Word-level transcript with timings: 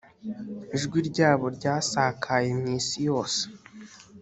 ijwi 0.75 0.99
ryabo 1.09 1.45
ryasakaye 1.57 2.49
mu 2.59 2.65
isi 2.77 2.97
yose. 3.09 3.41